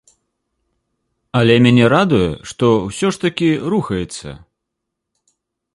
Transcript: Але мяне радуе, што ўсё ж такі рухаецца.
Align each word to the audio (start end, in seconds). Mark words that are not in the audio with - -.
Але 1.41 1.55
мяне 1.65 1.85
радуе, 1.95 2.29
што 2.53 2.65
ўсё 2.87 3.07
ж 3.17 3.25
такі 3.27 3.49
рухаецца. 3.77 4.29